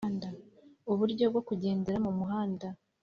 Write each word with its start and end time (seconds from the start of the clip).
uburyo 0.91 1.25
bwo 1.31 1.41
kugendera 1.47 1.97
mu 2.05 2.11
muhanda, 2.17 2.67